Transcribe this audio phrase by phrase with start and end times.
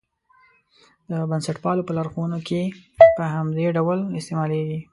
[1.09, 2.61] د بنسټپالو په لارښوونو کې
[3.15, 4.79] په همدې ډول استعمالېږي.